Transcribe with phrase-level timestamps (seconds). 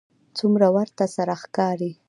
[0.37, 1.91] څومره ورته سره ښکاري